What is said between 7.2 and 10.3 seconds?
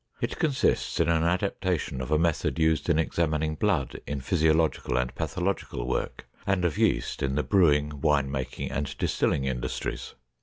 in the brewing, wine making, and distilling industries.